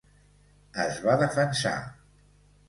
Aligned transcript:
Es 0.85 0.97
va 1.09 1.17
defensar. 1.25 1.75